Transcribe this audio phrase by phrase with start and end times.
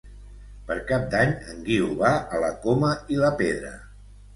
[0.69, 3.77] Per Cap d'Any en Guiu va a la Coma i la Pedra.